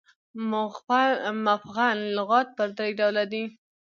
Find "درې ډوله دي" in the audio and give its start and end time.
2.77-3.43